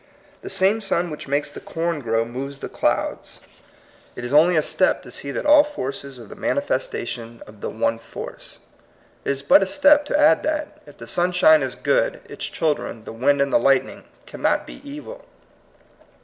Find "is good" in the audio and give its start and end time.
11.61-12.19